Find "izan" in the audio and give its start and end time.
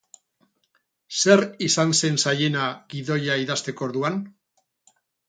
1.67-1.93